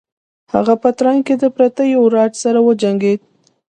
[0.53, 3.19] هغه په تراین کې د پرتیوي راج سره وجنګید.